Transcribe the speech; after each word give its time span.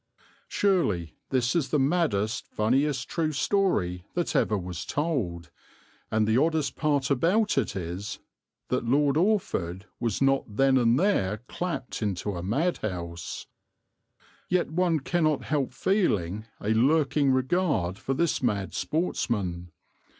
Surely 0.47 1.13
this 1.29 1.55
is 1.55 1.69
the 1.69 1.77
maddest, 1.77 2.47
funniest 2.47 3.07
true 3.07 3.31
story 3.31 4.03
that 4.15 4.35
ever 4.35 4.57
was 4.57 4.83
told, 4.83 5.51
and 6.09 6.27
the 6.27 6.39
oddest 6.39 6.75
part 6.75 7.11
about 7.11 7.55
it 7.55 7.75
is 7.75 8.17
that 8.69 8.83
Lord 8.83 9.15
Orford 9.15 9.85
was 9.99 10.19
not 10.19 10.55
then 10.55 10.75
and 10.79 10.99
there 10.99 11.43
clapped 11.47 12.01
into 12.01 12.35
a 12.35 12.41
madhouse. 12.41 13.45
Yet 14.49 14.71
one 14.71 15.01
cannot 15.01 15.43
help 15.43 15.71
feeling 15.71 16.47
a 16.59 16.69
lurking 16.71 17.29
regard 17.31 17.99
for 17.99 18.15
this 18.15 18.41
mad 18.41 18.73
sportsman. 18.73 19.69